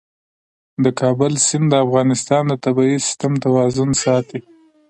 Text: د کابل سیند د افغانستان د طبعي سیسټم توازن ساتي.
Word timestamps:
د 0.83 0.85
کابل 0.99 1.33
سیند 1.47 1.67
د 1.71 1.73
افغانستان 1.85 2.43
د 2.47 2.53
طبعي 2.65 2.95
سیسټم 3.05 3.33
توازن 3.45 3.89
ساتي. 4.03 4.39